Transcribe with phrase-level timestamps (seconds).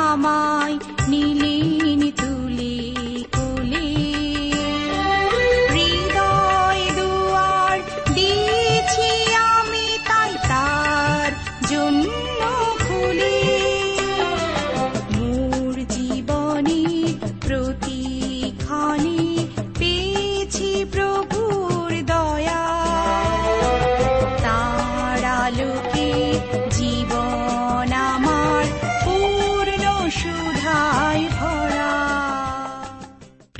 [0.08, 0.74] আমায়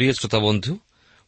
[0.09, 0.79] প্রিয় শ্রোতা বন্ধু,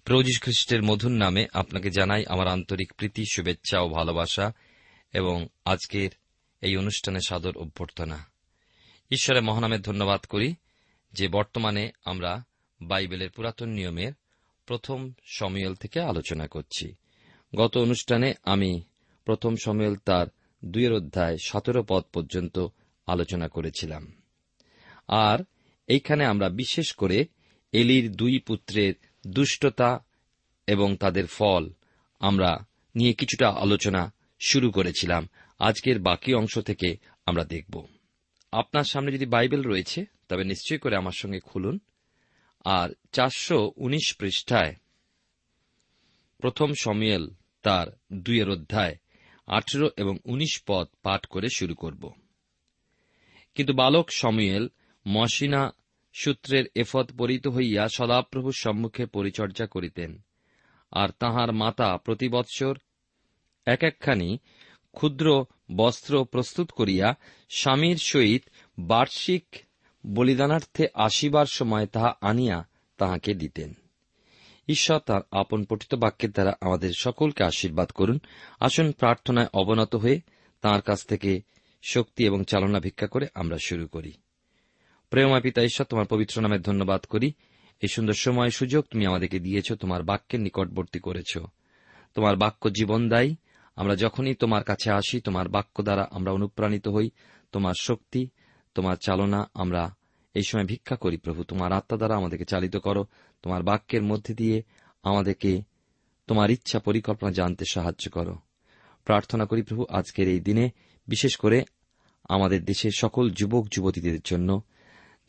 [0.04, 4.54] প্রভু খ্রিস্টের মধুর নামে আপনাকে জানাই আমার আন্তরিক প্রীতি, শুভেচ্ছা ও ভালোবাসা
[5.14, 6.10] এবং আজকের
[6.62, 8.26] এই অনুষ্ঠানে সাদর অভ্যর্থনা।
[9.12, 10.56] ঈশ্বরের মহানামের ধন্যবাদ করি
[11.14, 12.44] যে বর্তমানে আমরা
[12.82, 14.14] বাইবেলের পুরাতন নিয়মের
[14.66, 16.96] প্রথম সময়েল থেকে আলোচনা করছি।
[17.56, 18.82] গত অনুষ্ঠানে আমি
[19.26, 20.28] প্রথম সময়েল তার
[20.66, 22.68] দুইয়ের অধ্যায় সতেরো পদ পর্যন্ত
[23.08, 24.12] আলোচনা করেছিলাম।
[25.08, 25.40] আর
[25.88, 27.26] এইখানে আমরা বিশেষ করে
[27.72, 28.94] এলির দুই পুত্রের
[29.28, 30.06] দুষ্টতা
[30.68, 31.70] এবং তাদের ফল।
[32.20, 32.66] আমরা
[32.96, 37.88] নিয়ে কিছুটা আলোচনা শুরু করেছিলাম। আজকের বাকি অংশ থেকে আমরা দেখব।
[38.52, 41.80] আপনার সামনে যদি বাইবেল রয়েছে, তবে নিশ্চয় করে আমার সঙ্গে খুলুন।
[42.66, 44.76] আর চারশো উনিশ পৃষ্ঠায়
[46.38, 47.30] প্রথম সমিয়েল
[47.62, 48.96] তার দুইয়ের অধ্যায়
[49.48, 52.12] আঠেরো এবং উনিশ পদ পাঠ করে শুরু করব।
[53.56, 54.68] কিন্তু বালক সমিয়েল
[55.08, 55.74] মসিনা
[56.14, 60.22] সূত্রের এফত পরিত হইয়া সদাপ্রভুর সম্মুখে পরিচর্যা করিতেন।
[60.92, 62.78] আর তাহার মাতা প্রতি বৎসর
[63.66, 64.38] এক একখানি
[64.92, 67.14] ক্ষুদ্র বস্ত্র প্রস্তুত করিয়া
[67.50, 68.44] স্বামীর সহিত
[68.80, 69.44] বার্ষিক
[70.06, 72.68] বলিদানার্থে আসিবার সময় তাহা আনিয়া
[72.98, 73.74] তাহাকে দিতেন।
[74.68, 78.20] ঈশ্বর তার আপন পঠিত বাক্যের দ্বারা আমাদের সকলকে আশীর্বাদ করুন।
[78.60, 80.22] আসুন প্রার্থনায় অবনত হয়ে
[80.62, 81.42] তাঁর কাছ থেকে
[81.84, 84.12] শক্তি এবং চালনা ভিক্ষা করে আমরা শুরু করি।
[85.12, 87.34] প্রেমা পিতা ঈশ্বর, তোমার পবিত্র নামে ধন্যবাদ করি।
[87.82, 91.38] এই সুন্দর সময় সুযোগ তুমি আমাদেরকে দিয়েছ, তোমার বাক্যের নিকটবর্তী করেছ।
[92.14, 93.36] তোমার বাক্য জীবন জীবনদায়ী
[93.76, 97.10] আমরা যখনই তোমার কাছে আসি, তোমার বাক্য দ্বারা আমরা অনুপ্রাণিত হই।
[97.52, 98.30] তোমার শক্তি,
[98.76, 99.96] তোমার চালনা আমরা
[100.34, 103.06] এই সময় ভিক্ষা করি, প্রভু। তোমার আত্মা দ্বারা আমাদেরকে চালিত করো।
[103.42, 104.64] তোমার বাক্যের মধ্যে দিয়ে
[105.04, 105.62] আমাদেরকে
[106.28, 108.36] তোমার ইচ্ছা পরিকল্পনা জানতে সাহায্য করো।
[109.06, 110.70] প্রার্থনা করি, প্রভু, আজকের এই দিনে,
[111.08, 111.66] বিশেষ করে
[112.30, 114.62] আমাদের দেশের সকল যুবক, যুবতীদের জন্য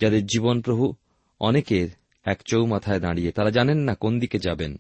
[0.02, 0.94] যাদের জীবন প্রভু
[1.40, 1.88] অনেকের
[2.24, 4.76] এক চৌমাথায় দাঁড়িয়ে, তারা জানেন না কোন দিকে যাবেন।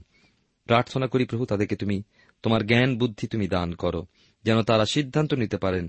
[0.64, 2.02] প্রার্থনা করি প্রভু, তাদেরকে তুমি,
[2.42, 4.06] তোমার জ্ঞান, বুদ্ধি তুমি দান করো,
[4.44, 5.88] যেন তারা সিদ্ধান্ত নিতে পারেন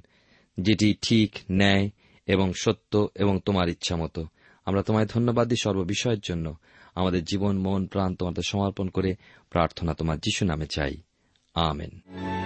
[0.59, 1.89] যেটি ঠিক, ন্যায়
[2.27, 4.27] এবং সত্য এবং তোমার ইচ্ছা মতো।
[4.65, 6.55] আমরা তোমায় ধন্যবাদ দিই সর্ববিষয়ের জন্য।
[6.95, 9.15] আমাদের জীবন, মন, প্রাণ তোমাদের সমর্পণ করে
[9.49, 10.97] প্রার্থনা তোমার যিশু নামে চাই।
[11.53, 12.42] আমেন।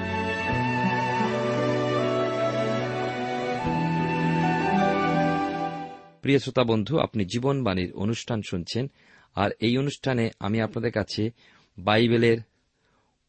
[6.28, 8.92] প্রিয় শ্রোতা বন্ধু, আপনি জীবনবাণীর অনুষ্ঠান শুনছেন,
[9.36, 11.30] আর এই অনুষ্ঠানে আমি আপনাদের কাছে
[11.78, 12.38] বাইবেলের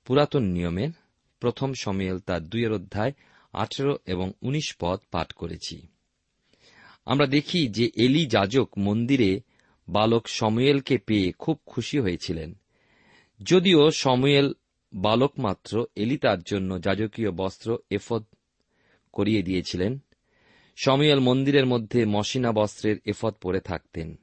[0.04, 0.88] পুরাতন নিয়মের
[1.40, 3.12] প্রথম সমিয়েল তার দুইয়ের অধ্যায়
[3.52, 5.86] আঠেরো এবং উনিশ পদ পাঠ করেছি।
[7.06, 9.40] আমরা দেখি যে এলি যাজক মন্দিরে
[9.88, 12.54] বালক সময়েলকে পেয়ে খুব খুশি হয়েছিলেন।
[13.42, 14.54] যদিও সময়েল
[14.94, 18.24] বালক মাত্র, এলি তার জন্য যাজকীয় বস্ত্র এফদ
[19.12, 19.98] করিয়ে দিয়েছিলেন
[20.84, 24.16] সময়েল মন্দিরের মধ্যে মসিনা বস্ত্রের এফত পরে থাকতেন।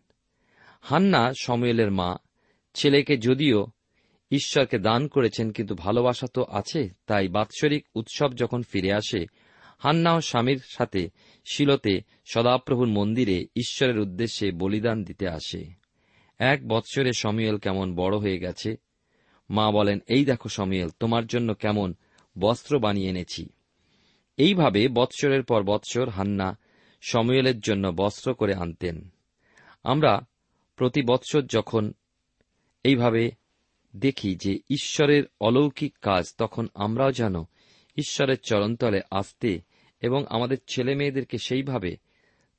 [0.81, 2.18] হান্না সময়েলের মা,
[2.74, 3.68] ছেলেকে যদিও
[4.31, 9.25] ঈশ্বরকে দান করেছেন কিন্তু ভালোবাসা তো আছে, তাই বাৎসরিক উৎসব যখন ফিরে আসে,
[9.78, 11.10] হান্না ও স্বামীর সাথে
[11.46, 15.66] শিলতে সদাপ্রভুর মন্দিরে ঈশ্বরের উদ্দেশ্যে বলিদান দিতে আসে।
[16.40, 18.75] এক বৎসরে সমিয়েল কেমন বড় হয়ে গেছে।
[19.50, 21.94] মা বলেন, এই দেখো সমিয়েল, তোমার জন্য কেমন
[22.40, 23.50] বস্ত্র বানিয়ে এনেছি।
[24.38, 26.58] এইভাবে বৎসরের পর বৎসর হান্না
[27.02, 29.10] সময়েলের জন্য বস্ত্র করে আনতেন।
[29.84, 30.22] আমরা
[30.76, 31.94] প্রতি বৎসর যখন
[32.84, 33.32] এইভাবে
[33.96, 37.36] দেখি যে ঈশ্বরের অলৌকিক কাজ, তখন আমরাও যেন
[37.98, 39.62] ঈশ্বরের চরণতলে আসতে
[40.02, 41.98] এবং আমাদের ছেলে মেয়েদেরকে সেইভাবে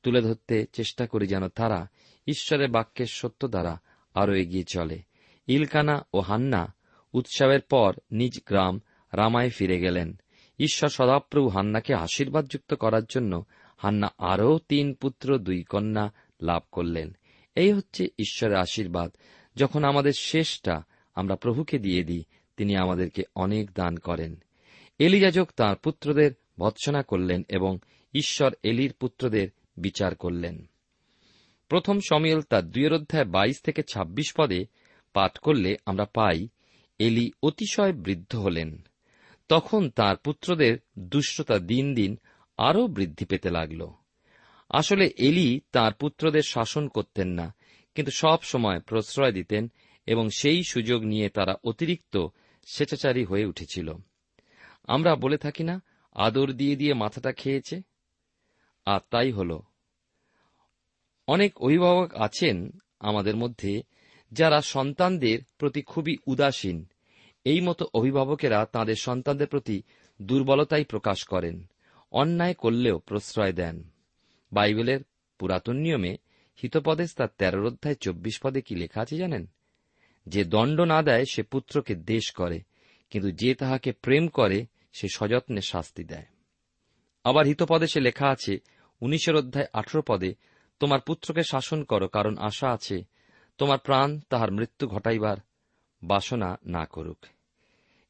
[0.02, 1.88] তুলে ধরতে চেষ্টা করি যেন তারা
[2.26, 3.80] ঈশ্বরের বাক্যের সত্য দ্বারা
[4.14, 5.02] আরও এগিয়ে চলে।
[5.46, 6.74] ইলকানা ও হান্না
[7.12, 8.80] উৎসবের পর নিজ গ্রাম
[9.12, 10.20] রামায় ফিরে গেলেন।
[10.58, 13.44] ঈশ্বর সদাপ্রভু হান্নাকে আশীর্বাদযুক্ত করার জন্য
[13.76, 16.12] হান্না আরও তিন পুত্র, দুই কন্যা
[16.42, 17.16] লাভ করলেন।
[17.54, 19.16] এই হচ্ছে ঈশ্বরের আশীর্বাদ।
[19.56, 20.82] যখন আমাদের শেষটা
[21.14, 22.24] আমরা প্রভুকে দিয়ে দিই,
[22.56, 24.42] তিনি আমাদেরকে অনেক দান করেন।
[24.98, 27.78] এলিযাজক তাঁর পুত্রদের ভৎসনা করলেন এবং
[28.14, 30.70] ঈশ্বর এলির পুত্রদের বিচার করলেন।
[31.68, 34.66] প্রথম সমিয়েল তার দুয়ের অধ্যায় বাইশ থেকে ২৬ পদে
[35.12, 36.48] পাঠ করলে আমরা পাই,
[36.98, 38.86] এলি অতিশয় বৃদ্ধ হলেন।
[39.48, 42.18] তখন তার পুত্রদের দুষ্টতা দিন দিন
[42.56, 43.88] আরও বৃদ্ধি পেতে লাগল।
[44.68, 47.54] আসলে এলি তার পুত্রদের শাসন করতেন না,
[47.94, 49.72] কিন্তু সব সময় প্রশ্রয় দিতেন
[50.06, 52.26] এবং সেই সুযোগ নিয়ে তারা অতিরিক্ত
[52.66, 53.92] স্বেচ্ছাচারী হয়ে উঠেছিল।
[54.84, 55.82] আমরা বলে থাকি না,
[56.14, 57.82] আদর দিয়ে দিয়ে মাথাটা খেয়েছে?
[58.86, 59.60] আর তাই হল।
[61.28, 62.70] অনেক অভিভাবক আছেন
[63.00, 63.82] আমাদের মধ্যে
[64.32, 66.88] যারা সন্তানদের প্রতি খুবই উদাসীন
[67.46, 69.82] এই মতো অভিভাবকেরা তাদের সন্তানদের প্রতি
[70.22, 71.66] দুর্বলতাই প্রকাশ করেন,
[72.12, 73.90] অন্যায় করলেও প্রশ্রয় দেন।
[74.52, 75.00] বাইবেলের
[75.38, 76.12] পুরাতন নিয়মে
[76.62, 79.46] হিতপদেশ তার তেরোর অধ্যায় চব্বিশ পদে কি লেখা আছে জানেন?
[80.26, 82.58] যে দণ্ড না দেয় সে পুত্রকে দেশ করে,
[83.10, 86.26] কিন্তু যে তাহাকে প্রেম করে সে সযত্নে শাস্তি দেয়।
[87.24, 88.58] আবার হিতপদেশে লেখা আছে,
[89.00, 90.34] উনিশের অধ্যায় আঠেরো পদে,
[90.80, 93.04] তোমার পুত্রকে শাসন করো, কারণ আশা আছে,
[93.58, 95.36] তোমার প্রাণ তাহার মৃত্যু ঘটাইবার
[96.02, 97.20] বাসনা না করুক।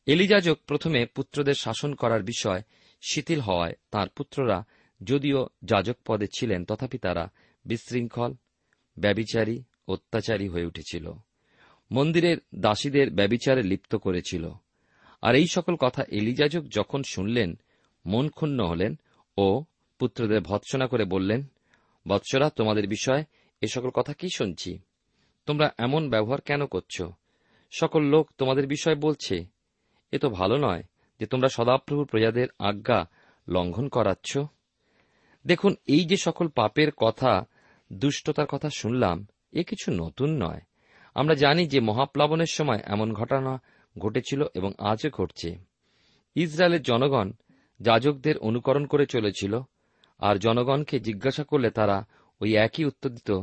[0.06, 2.62] এলিজাজক প্রথমে পুত্রদের শাসন করার বিষয়
[3.08, 4.64] শিথিল হওয়ায় তার পুত্ররা
[5.02, 7.30] যদিও যাজক পদে ছিলেন, তথাপি তারা
[7.64, 8.34] বিশৃঙ্খল,
[8.98, 11.12] ব্যবিচারী, অত্যাচারী হয়ে উঠেছিল।
[11.90, 14.50] মন্দিরের দাসীদের ব্যবিচারে লিপ্ত করেছিল।
[15.22, 17.58] আর এই সকল কথা এলিজাজক যখন শুনলেন,
[18.06, 18.98] মন ক্ষুণ্ণ হলেন
[19.36, 19.64] ও
[19.98, 21.44] পুত্রদের ভৎসনা করে বললেন,
[22.08, 23.25] বৎসরা, তোমাদের বিষয়
[23.60, 24.78] এ সকল কথা কি শুনছি?
[25.46, 27.02] তোমরা এমন ব্যবহার কেন করছ?
[27.70, 29.55] সকল লোক তোমাদের বিষয় বলছে
[30.12, 30.82] এ তো ভালো নয়
[31.20, 33.08] যে তোমরা সদাপ্রভুর প্রজাদের আজ্ঞা
[33.48, 34.38] লঙ্ঘন করাচ্ছ।
[35.46, 37.46] দেখুন, এই যে সকল পাপের কথা,
[37.92, 40.60] দুষ্টতার কথা শুনলাম, এ কিছু নতুন নয়।
[41.14, 43.60] আমরা জানি যে মহাপ্লাবনের সময় এমন ঘটনা
[43.98, 45.56] ঘটেছিল এবং আজও ঘটছে।
[46.34, 47.32] ইসরায়েলের জনগণ
[47.80, 49.60] যাজকদের অনুকরণ করে চলেছিল,
[50.18, 52.06] আর জনগণকে জিজ্ঞাসা করলে তারা
[52.40, 53.42] ওই একই উত্তর দিত,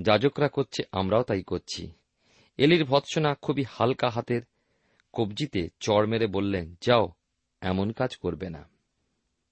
[0.00, 1.92] যাজকরা করছে, আমরাও তাই করছি।
[2.58, 4.42] এলির ভৎসনা খুবই হালকা হাতের
[5.12, 7.08] কবজিতে চড় মেরে বললেন, যাও,
[7.60, 8.68] এমন কাজ করবে না।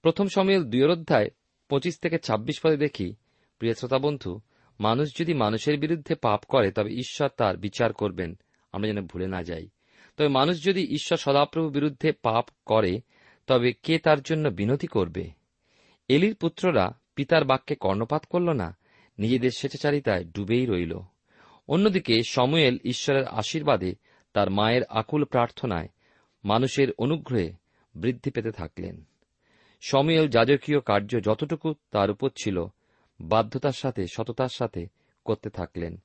[0.01, 1.27] প্রথম সময়ের দুয়ের অধ্যায়,
[1.69, 3.15] পঁচিশ থেকে ২৬ পদে দেখি,
[3.59, 4.39] প্রিয় শ্রোতা বন্ধু,
[4.79, 8.37] মানুষ যদি মানুষের বিরুদ্ধে পাপ করে, তবে ঈশ্বর তার বিচার করবেন,
[8.71, 9.67] আমরা যেন ভুলে না যাই।
[10.17, 13.01] তবে মানুষ যদি ঈশ্বর সদাপ্রভু বিরুদ্ধে পাপ করে,
[13.47, 15.29] তবে কে তার জন্য বিনতি করবে?
[16.07, 18.77] এলির পুত্ররা পিতার বাক্যে কর্ণপাত করল না,
[19.19, 20.99] নিজেদের স্বেচ্ছাচারিতায় ডুবেই রইল।
[21.67, 23.95] অন্যদিকে সময়েল ঈশ্বরের আশীর্বাদে
[24.37, 25.87] তার মায়ের আকুল প্রার্থনায়
[26.45, 27.53] মানুষের অনুগ্রহে
[27.95, 29.03] বৃদ্ধি পেতে থাকলেন।
[29.81, 32.65] সময়েল যাজকীয় কার্য যতটুকু তার উপর ছিল,
[33.21, 34.87] বাধ্যতার সাথে, সততার সাথে
[35.25, 35.97] করতে থাকলেন।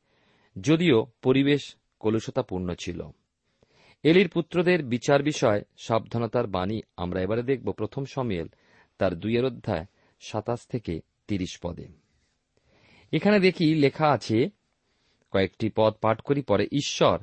[0.60, 3.02] যদিও পরিবেশ কলুষতাপূর্ণ ছিল।
[4.02, 8.48] এলির পুত্রদের বিচার বিষয় সাবধানতার বাণী আমরা এবারে দেখব প্রথম সমিয়েল
[8.98, 9.86] তার দুইয়ের অধ্যায়
[10.20, 11.88] সাতাশ থেকে তিরিশ পদে।
[13.12, 14.50] এখানে দেখি লেখা আছে,
[15.32, 17.18] কয়েকটি পদ পাঠ করি পরে ঈশ্বর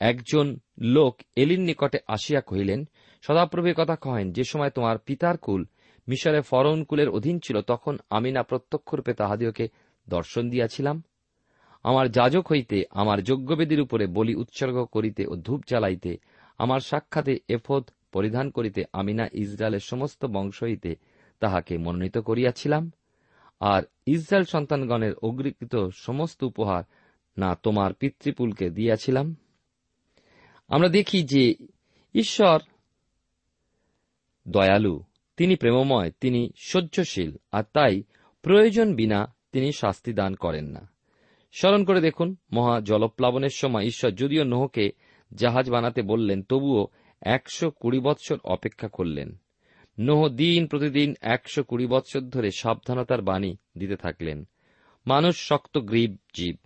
[0.00, 2.88] একজন লোক এলির নিকটে আসিয়া কহিলেন,
[3.22, 5.64] সদাপ্রভু কথা কহেন, যে সময় তোমার পিতার কুল
[6.08, 9.68] মিশরে ফরন কুলের অধীন ছিল, তখন আমি না প্রত্যক্ষরূপে তাহাদিওকে
[10.08, 11.02] দর্শন দিয়াছিলাম।
[11.82, 16.16] আমার যাজক হইতে, আমার যজ্ঞবেদীর উপরে বলি উৎসর্গ করিতে ও ধূপ জ্বালাইতে,
[16.58, 20.96] আমার সাক্ষাতে এফদ পরিধান করিতে আমি না ইসরায়েলের সমস্ত বংশ হইতে
[21.40, 22.90] তাহাকে মনোনীত করিয়াছিলাম।
[23.60, 26.82] আর ইসরায়েল সন্তানগণের অগ্রিকৃত সমস্ত উপহার
[27.38, 29.36] না তোমার পিতৃপুলকে দিয়াছিলাম।
[30.70, 31.54] আমরা দেখি যে
[32.14, 32.60] ঈশ্বর
[34.48, 35.02] দয়ালু,
[35.36, 38.02] তিনি প্রেমময়, তিনি সহ্যশীল, আর তাই
[38.42, 40.90] প্রয়োজন বিনা তিনি শাস্তি দান করেন না।
[41.52, 44.92] স্মরণ করে দেখুন, মহা জলপ্লাবনের সময় ঈশ্বর যদিও নোহকে
[45.34, 46.86] জাহাজ বানাতে বললেন, তবুও
[47.22, 49.36] একশো কুড়ি বৎসর অপেক্ষা করলেন।
[49.98, 54.48] নোহ দিন প্রতিদিন একশো কুড়ি বৎসর ধরে সাবধানতার বাণী দিতে থাকলেন।
[55.06, 56.56] মানুষ শক্ত, গ্রীব জীব।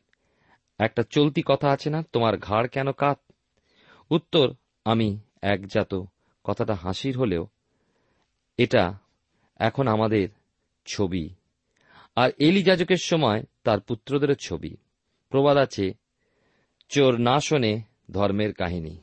[0.78, 3.20] একটা চলতি কথা আছে না, তোমার ঘাড় কেন কাত
[4.14, 4.54] উত্তর,
[4.85, 5.94] আমি একজাত
[6.44, 7.47] কথাটা হাসির হলেও
[8.59, 8.99] এটা
[9.56, 10.28] এখন আমাদের
[10.87, 11.30] ছবি।
[12.16, 14.76] আর এলি যাজকের সময় তার পুত্রদের ছবি।
[15.28, 15.94] প্রবাদ আছে,
[16.88, 18.97] চোর না শোনে ধর্মের কাহিনী।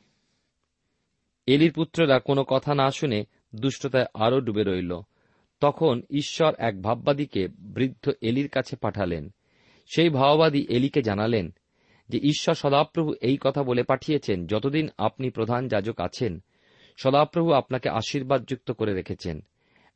[1.45, 3.25] এলির পুত্ররা কোনো কথা না শুনে
[3.55, 4.99] দুষ্টতায় আরও ডুবে রইল।
[5.59, 9.29] তখন ঈশ্বর এক ভাববাদীকে বৃদ্ধ এলির কাছে পাঠালেন।
[9.95, 11.53] সেই ভাববাদী এলিকে জানালেন
[12.11, 16.43] যে ঈশ্বর সদাপ্রভু এই কথা বলে পাঠিয়েছেন, যতদিন আপনি প্রধান যাজক আছেন,
[16.97, 19.41] সদাপ্রভু আপনাকে আশীর্বাদযুক্ত করে রেখেছেন।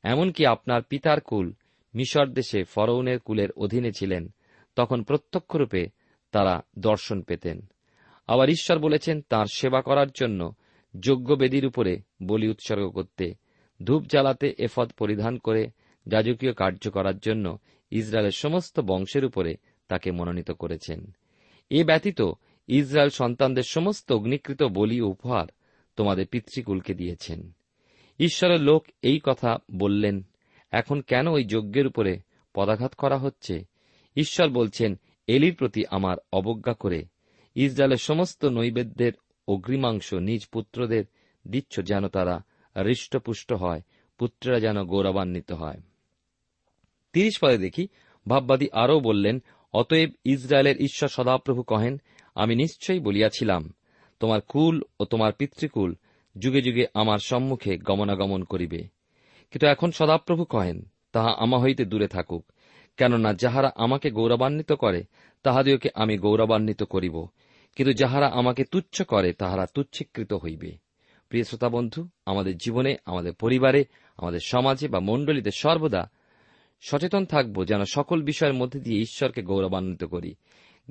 [0.04, 1.54] এমনকি আপনার পিতার কুল
[1.96, 4.34] মিশর দেশে ফরৌনের কুলের অধীনে ছিলেন,
[4.76, 5.88] তখন প্রত্যক্ষরূপে
[6.32, 7.66] তারা দর্শন পেতেন।
[8.28, 10.56] আবার ঈশ্বর বলেছেন, তার সেবা করার জন্য
[11.00, 13.34] যোগ্য বেদির উপরে বলি উৎসর্গ করতে,
[13.84, 15.68] ধূপ জ্বালাতে এফদ পরিধান করে
[16.08, 17.58] যাজকীয় কার্য করার জন্য
[17.92, 19.56] ইসরায়েলের সমস্ত বংশের উপরে
[19.88, 21.16] তাকে মনোনীত করেছেন।
[21.70, 22.22] এ ব্যতীত
[22.68, 25.46] ইসরায়েল সন্তানদের সমস্ত অগ্নিকৃত বলি উপহার
[25.96, 27.52] তোমাদের পিতৃকুলকে দিয়েছেন।
[28.20, 30.24] ঈশ্বরের লোক এই কথা বললেন,
[30.72, 32.20] এখন কেন ওই যজ্ঞের উপরে
[32.54, 33.66] পদাঘাত করা হচ্ছে?
[34.16, 37.06] ঈশ্বর বলছেন, এলির প্রতি আমার অবজ্ঞা করে,
[37.56, 39.12] ইসরায়েলের সমস্ত নৈবেদ্যের
[39.48, 41.06] অগ্রিমাংশ নিজ পুত্রদের
[41.48, 42.44] দিচ্ছ যেন তারা
[42.86, 43.82] হৃষ্টপুষ্ট হয়,
[44.18, 45.82] পুত্ররা যেন গৌরবান্বিত হয়।
[47.14, 47.88] তিরিশ পদে দেখি
[48.28, 49.44] ভাববাদী আরও বললেন
[49.76, 52.02] অতএব ইসরায়েলের ঈশ্বর সদাপ্রভু কহেন,
[52.36, 53.74] আমি নিশ্চয়ই বলিয়াছিলাম,
[54.20, 55.96] তোমার কুল ও তোমার পিতৃকুল
[56.38, 58.78] যুগে যুগে আমার সম্মুখে গমনাগমন করিবে।
[59.52, 62.52] কিন্তু এখন সদাপ্রভু কহেন, তাহা আমা হইতে দূরে থাকুক,
[62.98, 65.04] কেননা যাহারা আমাকে গৌরবান্বিত করে,
[65.44, 67.28] তাহাদিওকে আমি গৌরবান্বিত করিব।
[67.76, 70.78] কিন্তু যাহারা আমাকে তুচ্ছ করে, তাহারা তুচ্ছীকৃত হইবে।
[71.30, 73.86] প্রিয় শ্রোতা বন্ধু, আমাদের জীবনে, আমাদের পরিবারে,
[74.18, 76.12] আমাদের সমাজে বা মণ্ডলীতে সর্বদা
[76.80, 80.36] সচেতন থাকব যেন সকল বিষয়ের মধ্যে দিয়ে ঈশ্বরকে গৌরবান্বিত করি।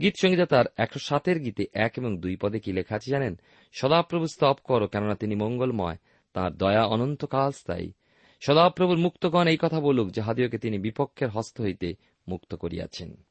[0.00, 3.40] গীত সঙ্গীতা তার একশো সাতের গীতে এক এবং দুই পদে কি লেখা আছে জানেন?
[3.72, 5.96] সদাপ্রভু স্তব করো কেননা তিনি মঙ্গলময়,
[6.32, 7.92] তাঁর দয়া অনন্তকাল স্থায়ী।
[8.40, 11.94] সদাপ্রভুর মুক্তগণ এই কথা বলুক যাহাদিওকে তিনি বিপক্ষের হস্ত হইতে
[12.28, 13.24] মুক্ত করিয়াছেন।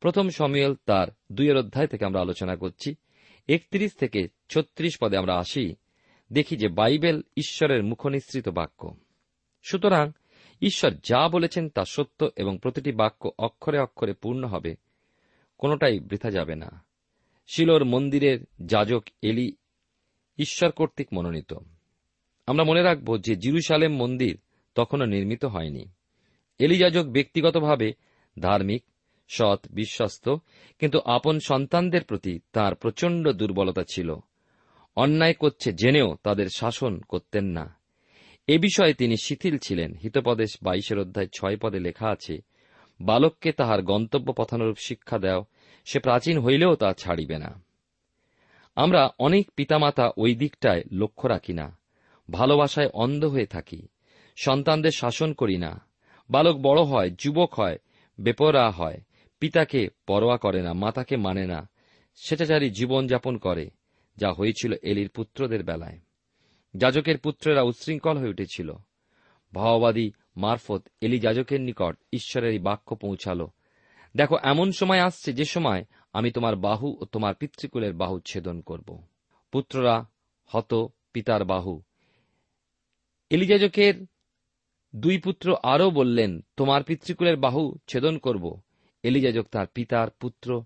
[0.00, 2.94] প্রথম সমিয়ল তার দুইয়ের অধ্যায় থেকে আমরা আলোচনা করছি।
[3.48, 5.74] একত্রিশ থেকে ছত্রিশ পদে আমরা আসি।
[6.32, 8.96] দেখি যে বাইবেল ঈশ্বরের মুখনিসৃত বাক্য।
[9.62, 10.10] সুতরাং
[10.62, 14.76] ঈশ্বর যা বলেছেন তা সত্য এবং প্রতিটি বাক্য অক্ষরে অক্ষরে পূর্ণ হবে।
[15.58, 16.84] কোনোটাই বৃথা যাবে না।
[17.54, 19.52] শিলোর মন্দিরের যাজক এলি
[20.38, 21.54] ঈশ্বর কর্তৃক মনোনীত।
[22.46, 24.38] আমরা মনে রাখব যে জিরুসালেম মন্দির
[24.74, 25.84] তখনও নির্মিত হয়নি।
[26.58, 27.92] এলিযাজক ব্যক্তিগতভাবে
[28.40, 28.84] ধার্মিক,
[29.28, 30.28] সৎ, বিশ্বস্ত,
[30.78, 34.16] কিন্তু আপন সন্তানদের প্রতি তার প্রচণ্ড দুর্বলতা ছিল।
[34.96, 37.83] অন্যায় করছে জেনেও তাদের শাসন করতেন না।
[38.46, 42.38] এ বিষয়ে তিনি শিথিল ছিলেন। হিতপদেশ বাইশের অধ্যায় ছয় পদে লেখা আছে,
[43.00, 45.44] বালককে তাহার গন্তব্য পথানুরূপ শিক্ষা দেও,
[45.84, 47.62] সে প্রাচীন হইলেও তা ছাড়িবে না।
[48.74, 51.78] আমরা অনেক পিতামাতা ওই দিকটায় লক্ষ্য রাখি না,
[52.30, 53.88] ভালোবাসায় অন্ধ হয়ে থাকি,
[54.36, 55.86] সন্তানদের শাসন করি না,
[56.30, 57.78] বালক বড় হয়, যুবক হয়
[58.20, 59.00] বেপরা হয়,
[59.40, 61.68] পিতাকে পরোয়া করে না, মাতাকে মানে না,
[62.14, 63.70] সেটাচারী জীবনযাপন করে,
[64.16, 65.98] যা হয়েছিল এলির পুত্রদের বেলায়।
[66.76, 68.72] যাজকের পুত্রেরা উচ্ছৃঙ্খল হয়ে উঠেছিল।
[69.52, 73.46] ভাওবাদী মারফত এলি যাজকের নিকট ঈশ্বরের এই বাক্য পৌঁছাল।
[74.16, 79.02] দেখো, এমন সময় আসছে যে সময় আমি তোমার বাহু ও তোমার পিতৃকুলের বাহু ছেদন করব।
[79.52, 80.04] পুত্ররা
[80.46, 80.74] হত
[81.12, 81.82] পিতার বাহু।
[83.30, 84.06] এলিযাজকের
[84.96, 88.60] দুই পুত্র আরও বললেন, তোমার পিতৃকুলের বাহু ছেদন করব।
[89.02, 90.64] এলিযাজক তার পিতার পুত্র।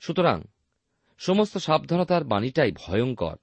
[0.00, 0.42] সুতরাং
[1.18, 3.36] সমস্ত সাবধানতার বাণীটাই ভয়ঙ্কর।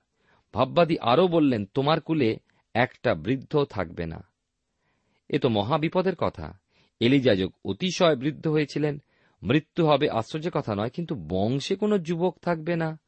[0.57, 2.37] ভাববাদী আরও বললেন, তোমার কুলে
[2.73, 4.27] একটা বৃদ্ধ থাকবে না।
[5.29, 6.57] এ তো মহাবিপদের কথা।
[6.99, 9.01] এলিযাজক অতিশয় বৃদ্ধ হয়েছিলেন।
[9.43, 12.99] মৃত্যু হবে আশ্চর্যের কথা নয়, কিন্তু বংশে কোনো যুবক থাকবে না,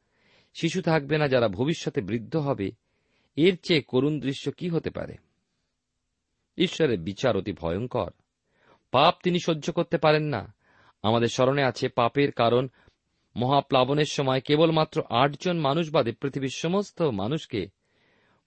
[0.60, 2.70] শিশু থাকবে না যারা ভবিষ্যতে বৃদ্ধ হবে।
[3.36, 5.16] এর চেয়ে করুণ দৃশ্য কি হতে পারে?
[6.58, 8.10] ঈশ্বরের বিচার অতি ভয়ঙ্কর।
[8.90, 10.54] পাপ তিনি সহ্য করতে পারেন না।
[11.02, 12.68] আমাদের স্মরণে আছে পাপের কারণ
[13.36, 17.68] মহাপ্লাবনের সময় কেবলমাত্র আটজন মানুষ বাদে পৃথিবীর সমস্ত মানুষকে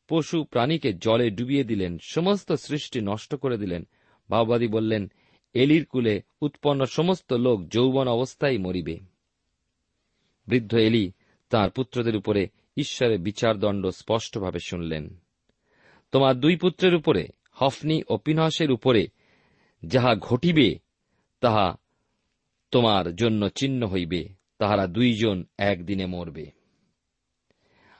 [0.08, 3.88] পশু প্রাণীকে জলে ডুবিয়ে দিলেন, সমস্ত সৃষ্টি নষ্ট করে দিলেন।
[4.30, 5.12] ভাববাদী বললেন,
[5.54, 9.00] এলির কুলে উৎপন্ন সমস্ত লোক যৌবন অবস্থায় মরিবে।
[10.48, 11.12] বৃদ্ধ এলি
[11.50, 12.48] তার পুত্রদের উপরে
[12.78, 15.18] ঈশ্বরের বিচারদণ্ড স্পষ্টভাবে শুনলেন।
[16.12, 19.08] তোমার দুই পুত্রের উপরে, হফনি ও পিনহসের উপরে
[19.86, 20.80] যাহা ঘটিবে,
[21.40, 21.75] তাহা
[22.72, 26.51] তোমার জন্য চিহ্ন হইবে। তাহারা দুইজন একদিনে মরবে।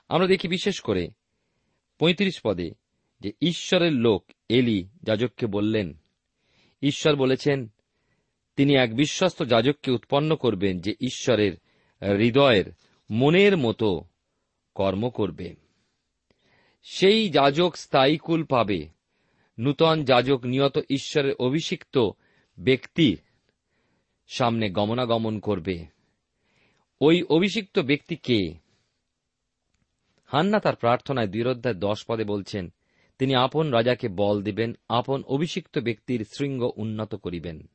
[0.08, 1.08] আমরা দেখি বিশেষ করে
[1.98, 2.70] পঁয়ত্রিশ পদে
[3.20, 5.94] যে ঈশ্বরের লোক এলি যাজককে বললেন,
[6.82, 7.68] ঈশ্বর বলেছেন,
[8.56, 11.52] তিনি এক বিশ্বস্ত যাজককে উৎপন্ন করবেন যে ঈশ্বরের
[12.16, 12.64] হৃদয়ের
[13.10, 14.04] মনের মতো
[14.74, 15.54] কর্ম করবে।
[16.82, 18.88] সেই যাজক স্থায়ী কুল পাবে।
[19.58, 22.10] নূতন যাজক নিয়ত ঈশ্বরের অভিষিক্ত
[22.58, 23.18] ব্যক্তির
[24.26, 25.93] সামনে গমনাগমন করবে।
[27.00, 28.54] ওই অভিষিক্ত ব্যক্তি কে?
[30.26, 32.72] হান্না তার প্রার্থনায় দৃঢ়ধ্যায় দশ পদে বলছেন,
[33.18, 37.68] তিনি আপন রাজাকে বল দিবেন, আপন অভিষিক্ত ব্যক্তির শৃঙ্গ উন্নত করিবেন।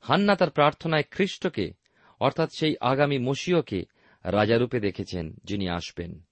[0.00, 1.72] হান্না তার প্রার্থনায় খ্রিস্টকে,
[2.20, 3.84] অর্থাৎ সেই আগামী মসিয়কে
[4.24, 6.22] রাজারূপে দেখেছেন, যিনি আসবেন।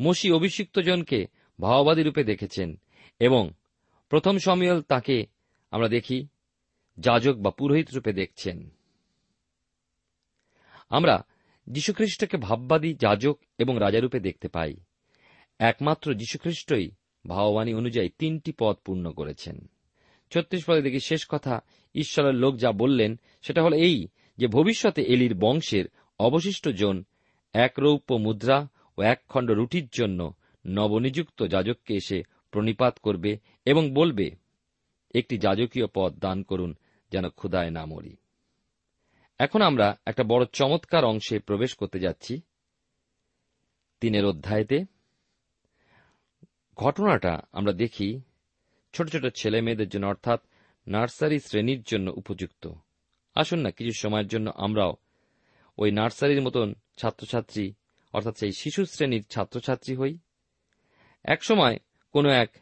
[0.00, 1.26] মসি অভিষিক্ত জনকে
[1.60, 2.80] ভাওবাদী রূপে দেখেছেন
[3.20, 3.50] এবং
[4.08, 5.26] প্রথম সমিয়ল তাকে
[5.70, 6.26] আমরা দেখি,
[6.98, 8.73] যাজক বা পুরোহিত রূপে দেখছেন।
[10.88, 11.24] আমরা
[11.66, 14.76] যীশুখ্রিস্টকে ভাববাদী যাজক এবং রাজারূপে দেখতে পাই।
[15.58, 16.90] একমাত্র যীশুখ্রিস্টই
[17.26, 19.70] ভাববাণী অনুযায়ী তিনটি পদ পূর্ণ করেছেন।
[20.30, 21.60] ছত্রিশ পদে দেখি শেষ কথা,
[21.94, 24.06] ঈশ্বরের লোক যা বললেন, সেটা হল এই
[24.38, 25.84] যে ভবিষ্যতে এলির বংশের
[26.18, 27.04] অবশিষ্ট জন
[27.52, 28.68] এক রৌপ্য মুদ্রা
[28.98, 30.32] ও এক খণ্ড রুটির জন্য
[30.66, 34.30] নবনিযুক্ত যাজককে এসে প্রণিপাত করবে এবং বলবে,
[35.14, 36.76] একটি যাজকীয় পদ দান করুন
[37.12, 38.16] যেন ক্ষুদায় না মরি।
[39.38, 42.40] এখন আমরা একটা বড় চমৎকার অংশে প্রবেশ করতে যাচ্ছি।
[44.00, 44.84] তিনের অধ্যায়তে
[46.76, 48.20] ঘটনাটা আমরা দেখি
[48.92, 50.40] ছোট ছোট ছেলে মেয়েদের জন্য, অর্থাৎ
[50.86, 52.70] নার্সারি শ্রেণির জন্য উপযুক্ত।
[53.34, 54.96] আসুন না, কিছু সময়ের জন্য আমরাও
[55.78, 57.74] ওই নার্সারির মতন ছাত্রছাত্রী,
[58.12, 60.18] অর্থাৎ সেই শিশু শ্রেণির ছাত্রছাত্রী হই।
[61.24, 61.78] একসময়
[62.12, 62.56] কোনো এক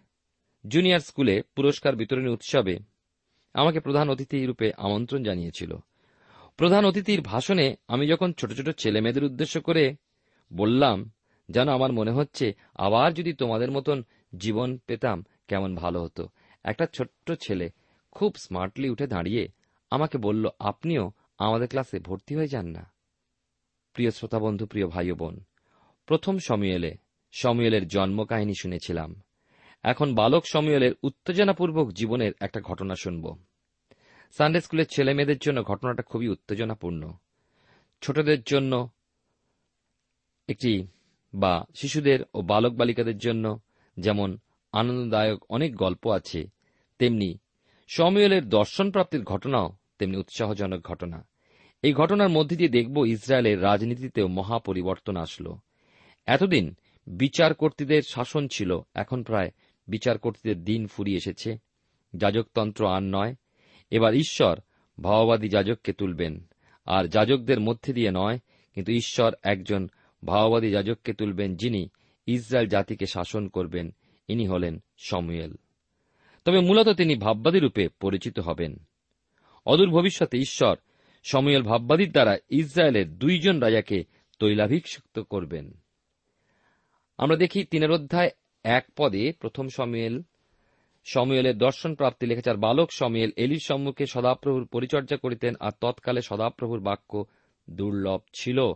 [0.69, 2.79] জুনিয়র স্কুলে পুরস্কার বিতরণী উৎসবে
[3.55, 5.77] আমাকে প্রধান অতিথি রূপে আমন্ত্রণ জানিয়েছিল।
[6.57, 9.97] প্রধান অতিথির ভাষণে আমি যখন ছোট ছোট ছেলে মেয়েদের উদ্দেশ্য করে
[10.53, 11.11] বললাম,
[11.49, 14.03] যেন আমার মনে হচ্ছে আবার যদি তোমাদের মতন
[14.37, 16.29] জীবন পেতাম কেমন ভালো হতো।
[16.65, 17.71] একটা ছোট্ট ছেলে
[18.11, 19.49] খুব স্মার্টলি উঠে দাঁড়িয়ে
[19.91, 22.93] আমাকে বলল, আপনিও আমাদের ক্লাসে ভর্তি হয়ে যান না?
[23.93, 25.41] প্রিয় শ্রোতা বন্ধু, প্রিয় ভাই বোন,
[26.07, 26.97] প্রথম সময়েলে
[27.33, 29.23] সময়েলের জন্ম কাহিনী শুনেছিলাম।
[29.83, 33.39] এখন বালক সময়েলের উত্তেজনাপূর্বক জীবনের একটা ঘটনা শুনব।
[34.37, 37.03] সানডে স্কুলের ছেলে মেয়েদের জন্য ঘটনাটা খুবই উত্তেজনাপূর্ণ।
[38.03, 38.73] ছোটদের জন্য
[40.49, 40.73] একটি
[41.35, 43.45] বা শিশুদের ও বালক বালিকাদের জন্য
[43.97, 44.29] যেমন
[44.73, 46.41] আনন্দদায়ক অনেক গল্প আছে,
[47.01, 47.31] তেমনি
[47.89, 49.69] সময়েলের দর্শন প্রাপ্তির ঘটনাও
[49.99, 51.19] তেমনি উৎসাহজনক ঘটনা।
[51.85, 55.53] এই ঘটনার মধ্যে দিয়ে দেখব ইসরায়েলের রাজনীতিতেও মহা পরিবর্তন আসলো।
[56.29, 56.65] এতদিন
[57.07, 59.51] বিচারকর্তীদের শাসন ছিল, এখন প্রায়
[59.89, 61.51] বিচারকর্তীদের দিন ফুরিয়ে এসেছে।
[62.15, 63.33] যাজকতন্ত্র আর নয়
[63.93, 64.59] এবার ঈশ্বর
[65.01, 66.47] ভাওবাদী যাজককে তুলবেন।
[66.87, 68.39] আর যাজকদের মধ্যে দিয়ে নয়,
[68.75, 69.89] কিন্তু ঈশ্বর একজন
[70.25, 71.89] ভাওবাদী যাজককে তুলবেন যিনি
[72.27, 73.95] ইসরায়েল জাতিকে শাসন করবেন।
[74.29, 75.55] ইনি হলেন সমুয়েল।
[76.45, 78.77] তবে মূলত তিনি ভাববাদী রূপে পরিচিত হবেন।
[79.67, 80.77] অদূর ভবিষ্যতে ঈশ্বর
[81.25, 84.05] সমুয়েল ভাববাদীর দ্বারা ইসরায়েলের দুইজন রাজাকে
[84.39, 85.73] তৈলাভিষিক্ত করবেন।
[87.19, 88.31] আমরা দেখি তিনের অধ্যায়
[88.65, 90.23] এক পদে প্রথম সময়েল
[91.05, 96.81] সময়েলের দর্শন প্রাপ্তি লিখেছে আর বালক সময়েল এলির সম্মুখে সদাপ্রভুর পরিচর্যা করিতেন আর তৎকালে সদাপ্রভুর
[96.81, 97.25] বাক্য
[97.71, 98.73] দুর্লভ ছিল।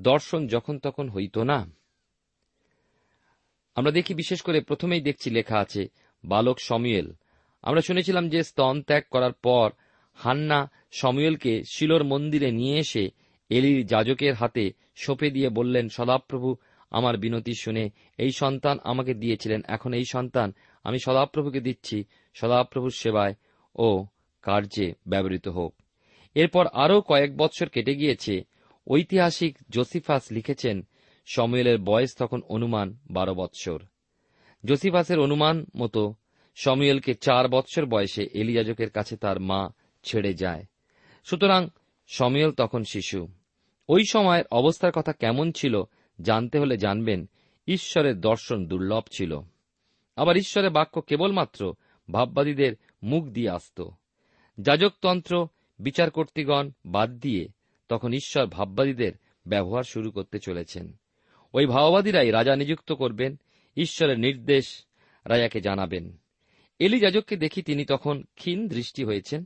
[0.00, 1.70] দর্শন যখন তখন হইত না।
[3.74, 5.90] আমরা দেখি বিশেষ করে প্রথমেই দেখছি লেখা আছে,
[6.24, 7.12] বালক সময়েল।
[7.62, 9.70] আমরা শুনেছিলাম যে স্তন ত্যাগ করার পর
[10.14, 13.10] হান্না সময়েলকে শিলোর মন্দিরে নিয়ে এসে
[13.48, 16.56] এলির যাজকের হাতে সঁপে দিয়ে বললেন, সদাপ্রভু
[16.94, 17.84] আমার বিনতি শুনে,
[18.18, 20.48] এই সন্তান আমাকে দিয়েছিলেন, এখন এই সন্তান
[20.84, 21.98] আমি সদাপ্রভুকে দিচ্ছি,
[22.34, 23.34] সদাপ্রভুর সেবায়
[23.76, 23.88] ও
[24.44, 25.72] কার্যে ব্যবহৃত হোক
[26.36, 28.34] এরপর আরও কয়েক বৎসর কেটে গিয়েছে।
[28.86, 30.76] ঐতিহাসিক জোসিফাস লিখেছেন,
[31.26, 33.80] সময়েলের বয়স তখন অনুমান বারো বৎসর
[34.64, 36.02] জোসিফাসের অনুমান মতো,
[36.56, 39.60] সময়েলকে চার বৎসর বয়সে এলিয়াজকের কাছে তার মা
[40.04, 40.62] ছেড়ে যায়।
[41.26, 41.62] সুতরাং
[42.08, 43.20] সময়েল তখন শিশু।
[43.88, 45.74] ওই সময়ের অবস্থার কথা কেমন ছিল
[46.22, 47.28] জানতে হলে জানবেন
[47.66, 49.40] ঈশ্বরের দর্শন দুর্লভ ছিল।
[50.16, 51.74] আবার ঈশ্বরের বাক্য কেবলমাত্র
[52.12, 52.72] ভাববাদীদের
[53.02, 53.88] মুখ দিয়ে আসত।
[54.60, 55.48] যাজকতন্ত্র,
[55.78, 57.48] বিচারকর্তীগণ বাদ দিয়ে
[57.88, 59.12] তখন ঈশ্বর ভাববাদীদের
[59.46, 60.92] ব্যবহার শুরু করতে চলেছেন।
[61.52, 63.40] ওই ভাওবাদীরাই রাজা নিযুক্ত করবেন,
[63.76, 64.84] ঈশ্বরের নির্দেশ
[65.24, 66.18] রাজাকে জানাবেন।
[66.78, 69.44] এলি যাজককে দেখি তিনি তখন ক্ষীণ দৃষ্টি হয়েছেন,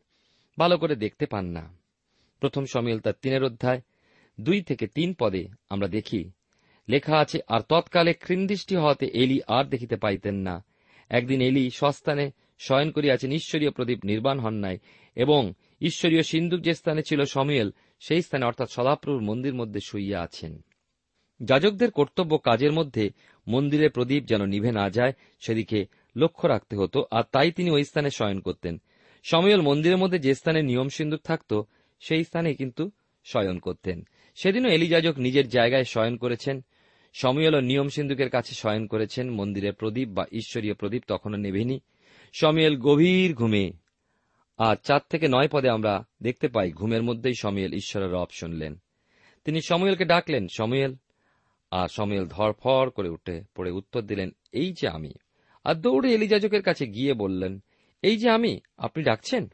[0.58, 1.76] ভালো করে দেখতে পান না।
[2.40, 3.80] প্রথম সমিল তার তিনের অধ্যায়
[4.40, 6.30] দুই থেকে তিন পদে আমরা দেখি
[6.88, 10.64] লেখা আছে, আর তৎকালে ক্ষীণদৃষ্টি হওয়াতে এলি আর দেখিতে পাইতেন না।
[11.08, 14.78] একদিন এলি সস্থানে শয়ন করিয়াছেন ঈশ্বরীয় প্রদীপ নির্বাণ হন নাই
[15.16, 17.70] এবং ঈশ্বরীয় সিন্ধুক যে স্থানে ছিল সমিয়েল,
[18.00, 20.64] সেই স্থানে অর্থাৎ সদাপ্রভুর মন্দির মধ্যে শুইয়া আছেন।
[21.42, 23.10] যাজকদের কর্তব্য কাজের মধ্যে
[23.48, 28.10] মন্দিরের প্রদীপ যেন নিভে না যায়, সেদিকে লক্ষ্য রাখতে হতো, আর তাই তিনি ওই স্থানে
[28.10, 28.80] শয়ন করতেন।
[29.22, 31.62] সময়েল মন্দিরের মধ্যে যে স্থানে নিয়ম সিন্ধুক থাকত,
[32.00, 32.90] সেই স্থানে কিন্তু
[33.24, 36.64] শয়ন করতেন। সেদিনও এলিযাজক নিজের জায়গায় শয়ন করেছেন
[37.12, 41.80] সময়েল নিয়ম সিন্ধুকের কাছে শয়ন করেছেন মন্দিরের প্রদীপ বা ঈশ্বরীয় প্রদীপ তখনও নেভেনি।
[42.32, 43.72] সময়েল গভীর ঘুমে।
[44.58, 48.76] আর চার থেকে নয় পদে আমরা দেখতে পাই ঘুমের মধ্যেই সময়েল ঈশ্বরের রব শুনলেন।
[49.44, 50.94] তিনি সময়েলকে ডাকলেন, সময়েল।
[51.70, 55.12] আর সময়েল ধরফর করে উঠে পড়ে উত্তর দিলেন, এই যে আমি।
[55.64, 57.62] আর দৌড়ে এলিযাজকের কাছে গিয়ে বললেন,
[58.02, 59.52] এই যে আমি, আপনি ডাকছেন?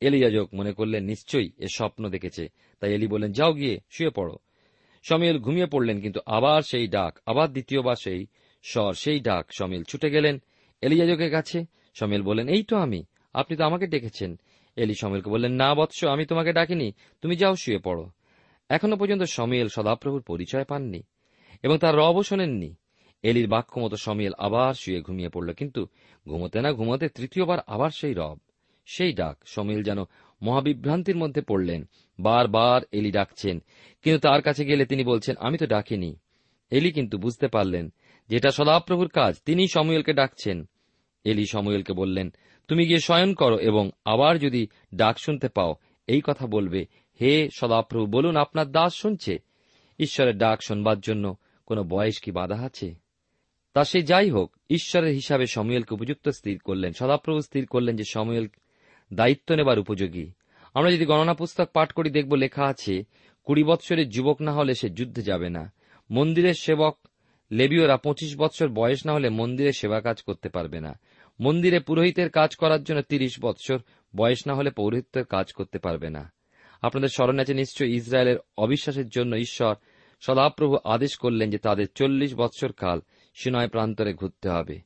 [0.00, 2.48] এলিযাজক মনে করলেন, নিশ্চয়ই, এ স্বপ্ন দেখেছে।
[2.80, 4.38] তাই এলি বললেন, যাও গিয়ে, শুয়ে পড়ো।
[5.08, 8.26] সময়েল ঘুমিয়ে পড়লেন কিন্তু আবার সেই ডাক, আবার দ্বিতীয়বার সেই
[8.62, 10.42] স্বর, সেই ডাক। সমীল ছুটে গেলেন
[10.82, 11.58] এলিয়াজকের কাছে।
[11.94, 14.38] সমীল বললেন, এই তো আমি, আপনি তো আমাকে ডেকেছেন।
[14.76, 16.92] এলি সমীলকে বললেন, না বৎস, আমি তোমাকে ডাকিনি,
[17.22, 18.10] তুমি যাও শুয়ে পড়ো।
[18.68, 21.02] এখনও পর্যন্ত সমীল সদাপ্রভুর পরিচয় পাননি
[21.62, 22.74] এবং তার রবও শোনেননি।
[23.22, 25.86] এলির বাক্য মতো সমীল আবার শুয়ে ঘুমিয়ে পড়ল, কিন্তু
[26.28, 28.38] ঘুমোতে না ঘুমোতে তৃতীয়বার আবার সেই রব,
[28.86, 29.98] সেই ডাক সমীল যেন
[30.42, 31.82] মহাবিভ্রান্তির মধ্যে পড়লেন।
[32.20, 33.62] বারবার এলি ডাকছেন।
[34.02, 36.16] কিন্তু তার কাছে গেলে তিনি বলছেন, আমি তো ডাকিনি।
[36.70, 37.92] এলি কিন্তু বুঝতে পারলেন
[38.28, 40.68] যেটা সদাপ্রভুর কাজ, তিনি সমুয়েলকে ডাকছেন।
[41.24, 42.34] এলি সমুয়েলকে বললেন,
[42.68, 45.74] তুমি গিয়ে শয়ন করো এবং আবার যদি ডাক শুনতে পাও,
[46.06, 46.86] এই কথা বলবে,
[47.20, 49.38] হে সদাপ্রভু, বলুন আপনার দাস শুনছে?
[49.98, 52.94] ঈশ্বরের ডাক শোনবার জন্য কোনো বয়স কি বাধা আছে?
[53.74, 58.46] তা সে যাই হোক, ঈশ্বরের হিসাবে সমুয়েলকে উপযুক্ত স্থির করলেন। সদাপ্রভু স্থির করলেন যে সমুয়েল
[59.12, 60.30] দায়িত্ব নেবার উপযোগী।
[60.78, 63.04] আমরা যদি গণনা পুস্তক পাঠ করি, দেখব লেখা আছে,
[63.44, 65.72] কুড়ি বৎসরের যুবক না হলে সে যুদ্ধে যাবে না।
[66.10, 66.98] মন্দিরের সেবক
[67.50, 70.98] লেবীয়রা পঁচিশ বৎসর বয়স না হলে মন্দিরে সেবা কাজ করতে পারবে না।
[71.40, 73.78] মন্দিরে পুরোহিতের কাজ করার জন্য তিরিশ বৎসর
[74.16, 76.32] বয়স না হলে পৌরোহিত্যের কাজ করতে পারবে না।
[76.82, 79.74] আপনাদের স্মরণ আছে নিশ্চয়ই ইসরায়েলের অবিশ্বাসের জন্য ঈশ্বর
[80.20, 83.00] সদাপ্রভু আদেশ করলেন যে তাদের চল্লিশ বৎসর কাল
[83.34, 84.80] সিনয় প্রান্তরে ঘুরতে হবে।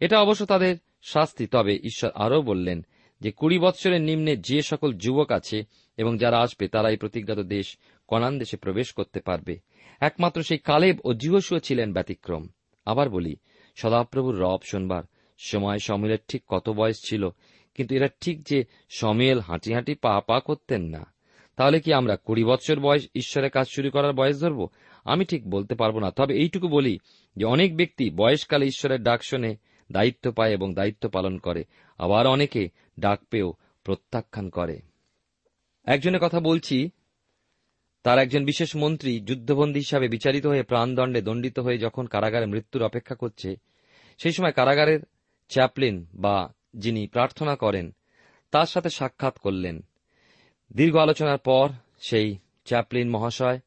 [0.00, 2.86] এটা অবশ্য তাদের শাস্তি, তবে ঈশ্বর আরও বললেন
[3.22, 5.62] যে কুড়ি বৎসরের নিম্নে যে সকল যুবক আছে
[5.96, 9.56] এবং যারা আসবে তারা এই প্রতিজ্ঞাত দেশ কনান দেশে প্রবেশ করতে পারবে।
[10.00, 12.48] একমাত্র সেই কালেব ও জিহসুও ছিলেন ব্যতিক্রম।
[12.86, 13.36] আবার বলি,
[13.76, 15.02] সদাপ্রভুর রব শোনবার,
[15.38, 17.28] সময় সমিলের ঠিক কত বয়স ছিল,
[17.74, 21.14] কিন্তু এরা ঠিক যে সমিল হাঁটি হাঁটি পা পা করতেন না।
[21.56, 24.68] তাহলে কি আমরা কুড়ি বছর বয়স ঈশ্বরের কাজ শুরু করার বয়স ধরব?
[25.04, 26.98] আমি ঠিক বলতে পারব না, তবে এইটুকু বলি
[27.36, 29.56] যে অনেক ব্যক্তি বয়সকালে ঈশ্বরের ডাক শোনে
[29.92, 31.64] দায়িত্ব পায় এবং দায়িত্ব পালন করে।
[31.98, 32.68] আবার অনেকে
[33.00, 34.80] ডাক পেয়েও প্রত্যাখ্যান করে।
[35.84, 36.90] একজনের কথা বলছি,
[38.02, 43.14] তার একজন বিশেষ মন্ত্রী যুদ্ধবন্দী হিসাবে বিচারিত হয়ে প্রাণদণ্ডে দণ্ডিত হয়ে যখন কারাগারে মৃত্যুর অপেক্ষা
[43.14, 43.56] করছে,
[44.18, 45.00] সেই সময় কারাগারের
[45.48, 47.94] চ্যাপলিন বা যিনি প্রার্থনা করেন,
[48.50, 49.80] তার সাথে সাক্ষাৎ করলেন।
[50.72, 51.68] দীর্ঘ আলোচনার পর
[52.00, 53.60] সেই চ্যাপলিন মহাশয়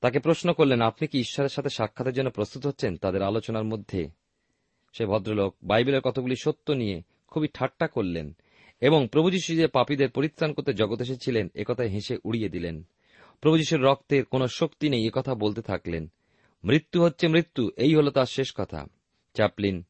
[0.00, 2.96] তাকে প্রশ্ন করলেন, আপনি কি ঈশ্বরের সাথে সাক্ষাতের জন্য প্রস্তুত হচ্ছেন?
[2.96, 4.08] তাদের আলোচনার মধ্যে
[4.96, 8.36] সে ভদ্রলোক বাইবেলের কতগুলি সত্য নিয়ে খুবই ঠাট্টা করলেন
[8.80, 12.88] এবং প্রভু যীশু যে পাপীদের পরিত্রাণ করতে জগৎ এসেছিলেন একথায় হেসে উড়িয়ে দিলেন।
[13.40, 16.12] প্রভু যীশুর রক্তের কোনো শক্তি নেই একথা বলতে থাকলেন।
[16.64, 18.86] মৃত্যু হচ্ছে মৃত্যু, এই হল তার শেষ কথা।
[19.34, 19.84] চ্যাপলিন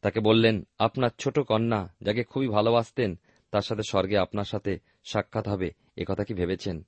[0.00, 3.18] তাকে বললেন, আপনার ছোট কন্যা যাকে খুবই ভালোবাসতেন,
[3.50, 6.86] তার সাথে স্বর্গে আপনার সাথে সাক্ষাৎ হবে একথা কি ভেবেছেন?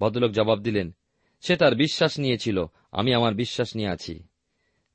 [0.00, 0.96] ভদ্রলোক জবাব দিলেন,
[1.40, 4.22] সে তার বিশ্বাস নিয়েছিল, আমি আমার বিশ্বাস নিয়ে আছি।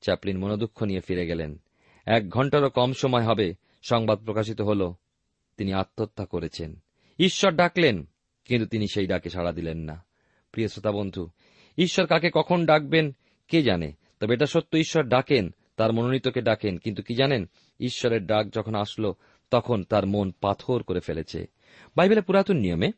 [0.01, 1.61] চ্যাপলিন মনোদুঃখ নিয়ে ফিরে গেলেন।
[2.05, 4.93] এক ঘন্টারও কম সময় হবে, সংবাদ প্রকাশিত হল।
[5.57, 6.75] তিনি আত্মহত্যা করেছেন।
[7.19, 8.07] ঈশ্বর ডাকলেন,
[8.45, 10.05] কিন্তু তিনি সেই ডাকে সাড়া দিলেন না।
[10.51, 11.29] প্রিয় শ্রোতা বন্ধু,
[11.77, 13.15] ঈশ্বর কাকে কখন ডাকবেন
[13.47, 13.93] কে জানে?
[14.19, 17.49] তবে এটা সত্য, ঈশ্বর ডাকেন, তার মনোনীতকে ডাকেন, কিন্তু কি জানেন?
[17.79, 19.15] ঈশ্বরের ডাক যখন আসলো,
[19.51, 21.45] তখন তার মন পাথর করে ফেলেছে।
[21.95, 22.91] বাইবেলের পুরাতন নিয়মে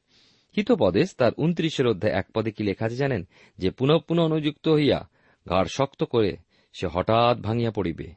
[0.57, 3.27] হিতপদেশ তার উনত্রিশের অধ্যায় এক পদে কি লেখা আছে জানেন?
[3.57, 5.09] যে পুনঃ পুনঃ অনুযুক্ত হইয়া
[5.49, 6.37] ঘাড় শক্ত করে
[6.73, 8.13] সে হঠাৎ ভাঙিয়া পড়িবে,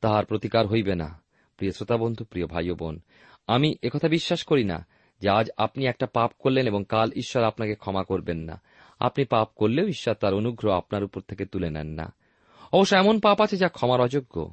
[0.00, 1.22] তাহার প্রতিকার হইবে না।
[1.56, 3.00] প্রিয় শ্রোতা বন্ধু, প্রিয় ভাই বোন,
[3.46, 4.86] আমি একথা বিশ্বাস করি না
[5.20, 8.60] যে আজ আপনি একটা পাপ করলেন এবং কাল ঈশ্বর আপনাকে ক্ষমা করবেন না।
[9.00, 12.14] আপনি পাপ করলেও ঈশ্বর তার অনুগ্রহ আপনার উপর থেকে তুলে নেন না।
[12.72, 14.52] অবশ্য এমন পাপ আছে যা ক্ষমার অযোগ্য।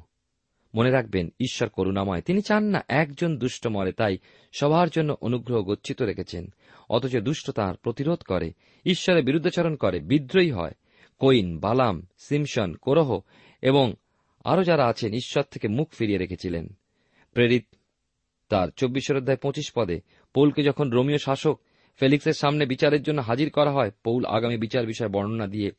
[0.74, 4.18] মনে রাখবেন, ঈশ্বর করুণাময়। তিনি চান না একজন দুষ্ট মরে, তাই
[4.60, 6.54] সবার জন্য অনুগ্রহ গচ্ছিত রেখেছেন।
[6.90, 8.52] অথচ দুষ্ট তাঁর প্রতিরোধ করে,
[8.86, 10.72] ঈশ্বরের বিরুদ্ধাচরণ করে, বিদ্রোহী হয়।
[11.18, 13.20] কৈন বালাম সিমসন কোরহ
[13.62, 13.94] এবং
[14.44, 16.68] আরও যারা আছেন, ঈশ্বর থেকে মুখ ফিরিয়ে রেখেছিলেন।
[17.32, 17.66] প্রেরিত
[18.48, 20.00] তার চব্বিশের অধ্যায় পঁচিশ পদে,
[20.34, 21.60] পৌলকে যখন রোমীয় শাসক
[21.96, 25.70] ফেলিক্সের সামনে বিচারের জন্য হাজির করা হয়, পৌল আগামী বিচার বিষয়ে বর্ণনা দিয়ে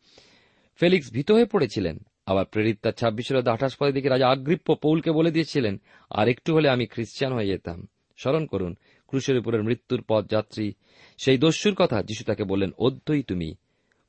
[0.76, 5.12] ফেলিক্স ভীত হয়ে পড়েছিলেন। আবার প্রেরিত তার ছাব্বিশের অধ্যায় আঠাশ পদে দিকে রাজা আগ্রিপ্প পৌলকে
[5.12, 7.88] বলে দিয়েছিলেন আর একটু হলে আমি খ্রিস্টান হয়ে যেতাম।
[8.18, 10.74] স্মরণ করুন, ক্রুশের উপরের মৃত্যুর পথ যাত্রী,
[11.18, 13.56] সেই দস্যুর কথা যিশু তাকে বললেন অদ্যই তুমি,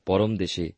[0.05, 0.71] পরম দেশে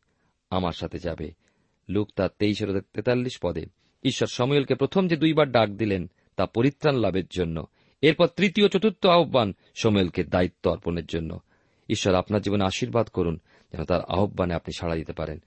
[0.50, 1.41] আমার সাথে যাবে।
[1.88, 3.66] লুক তার তেইশের তেতাল্লিশ পদে।
[4.04, 7.66] ঈশ্বর সময়েলকে প্রথম যে দুইবার ডাক দিলেন, তা পরিত্রাণ লাভের জন্য।
[8.02, 11.40] এরপর তৃতীয়, চতুর্থ আহ্বান সময়েলকে দায়িত্ব অর্পণের জন্য।
[11.88, 13.38] ঈশ্বর আপনার জীবনে আশীর্বাদ করুন,
[13.72, 15.38] যেন তার আহ্বানে আপনি সাড়া দিতে পারেন।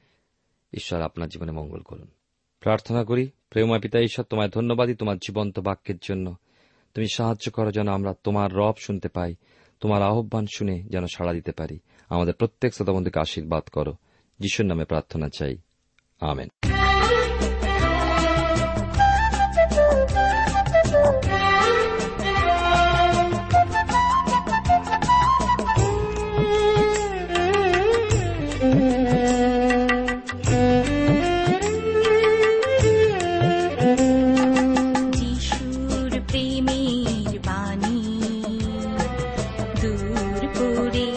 [0.73, 2.07] ঈশ্বর আপনার জীবনে মঙ্গল করুন।
[2.59, 6.35] প্রার্থনা করি প্রেমা পিতা ঈশ্বর, তোমায় ধন্যবাদই তোমার জীবন্ত বাক্যের জন্য।
[6.93, 9.35] তুমি সাহায্য করো যেন আমরা তোমার রব শুনতে পাই,
[9.79, 13.93] তোমার আহ্বান শুনে যেন সাড়া দিতে পারি। আমাদের প্রত্যেক শ্রোতাবন্ধুকে আশীর্বাদ করো।
[14.39, 15.57] যিশুর নামে প্রার্থনা চাই।
[16.21, 16.49] আমেন
[36.29, 37.99] প্রেমের বাণী
[39.81, 41.09] দূর করে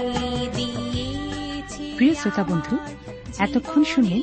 [0.56, 2.74] দিয়েছে প্রিয় শ্রোতা বন্ধু
[3.38, 4.22] এতক্ষণ শুনলেন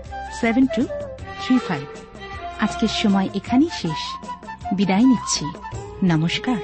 [0.41, 0.83] seven two
[1.41, 1.83] three five
[2.59, 4.25] আজকের সময় এখানেই শেষ।
[4.75, 5.45] বিদায় নিচ্ছি।
[6.03, 6.55] নমস্কার।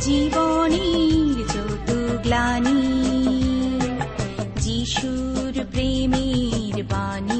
[0.00, 2.85] জীবনের যত গ্লানি।
[5.76, 7.35] প্রেমের বাণী